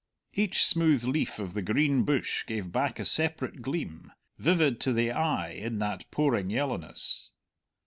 [0.33, 5.11] Each smooth leaf of the green bush gave back a separate gleam, vivid to the
[5.11, 7.29] eye in that pouring yellowness.